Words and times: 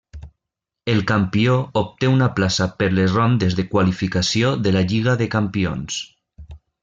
El 0.93 1.01
campió 1.11 1.57
obté 1.81 2.09
una 2.13 2.29
plaça 2.39 2.67
per 2.79 2.87
les 2.95 3.13
rondes 3.19 3.57
de 3.61 3.67
qualificació 3.75 4.55
de 4.69 4.73
la 4.79 4.85
Lliga 4.93 5.17
de 5.21 5.29
Campions. 5.39 6.01